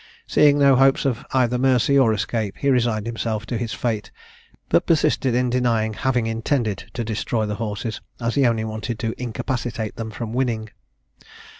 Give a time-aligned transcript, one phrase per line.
[0.25, 4.09] Seeing no hopes of either mercy or escape, he resigned himself to his fate,
[4.67, 9.13] but persisted in denying having intended to destroy the horses, as he only wanted to
[9.21, 10.71] incapacitate them from winning.